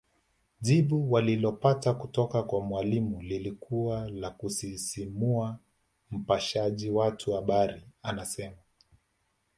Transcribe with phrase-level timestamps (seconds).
[0.61, 5.59] Jibu walilopata kutoka kwa Mwalimu lilikuwa la kusisimua
[6.11, 8.57] Mpashaji wangu habari anasema